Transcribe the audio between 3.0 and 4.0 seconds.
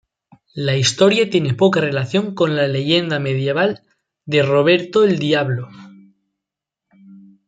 medieval